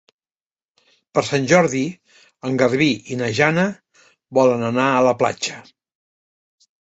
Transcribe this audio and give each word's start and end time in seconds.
Per 1.17 1.21
Sant 1.25 1.43
Jordi 1.51 1.81
en 2.49 2.57
Garbí 2.61 2.87
i 3.11 3.19
na 3.19 3.29
Jana 3.41 3.67
volen 4.39 4.65
anar 4.71 4.87
a 4.95 5.05
la 5.11 5.13
platja. 5.21 5.61